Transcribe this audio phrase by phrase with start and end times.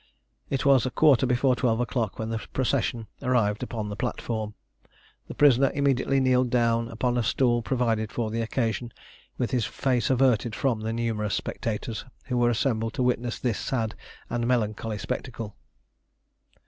[0.49, 4.55] It was a quarter before twelve o'clock when the procession arrived upon the platform.
[5.27, 8.93] The prisoner immediately kneeled down upon a stool provided for the occasion,
[9.37, 13.93] with his face averted from the numerous spectators, who were assembled to witness this sad
[14.27, 15.55] and melancholy spectacle.